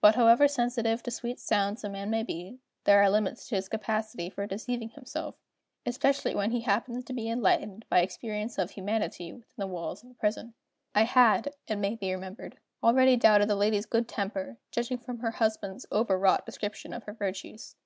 But 0.00 0.16
however 0.16 0.48
sensitive 0.48 1.04
to 1.04 1.10
sweet 1.12 1.38
sounds 1.38 1.84
a 1.84 1.88
man 1.88 2.10
may 2.10 2.24
be, 2.24 2.58
there 2.82 3.00
are 3.00 3.08
limits 3.08 3.46
to 3.46 3.54
his 3.54 3.68
capacity 3.68 4.28
for 4.28 4.44
deceiving 4.44 4.88
himself 4.88 5.36
especially 5.86 6.34
when 6.34 6.50
he 6.50 6.62
happens 6.62 7.04
to 7.04 7.12
be 7.12 7.28
enlightened 7.28 7.84
by 7.88 8.00
experience 8.00 8.58
of 8.58 8.72
humanity 8.72 9.32
within 9.32 9.54
the 9.56 9.68
walls 9.68 10.02
of 10.02 10.10
a 10.10 10.14
prison. 10.14 10.54
I 10.96 11.04
had, 11.04 11.54
it 11.68 11.76
may 11.76 11.94
be 11.94 12.12
remembered, 12.12 12.58
already 12.82 13.14
doubted 13.16 13.46
the 13.46 13.54
lady's 13.54 13.86
good 13.86 14.08
temper, 14.08 14.58
judging 14.72 14.98
from 14.98 15.20
her 15.20 15.30
husband's 15.30 15.86
over 15.92 16.18
wrought 16.18 16.44
description 16.44 16.92
of 16.92 17.04
her 17.04 17.12
virtues. 17.14 17.76